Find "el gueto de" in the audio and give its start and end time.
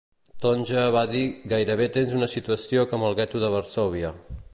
3.11-3.51